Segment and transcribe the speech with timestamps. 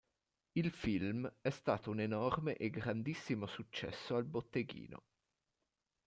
[0.55, 5.03] Il film è stato un enorme e grandissimo successo al botteghino.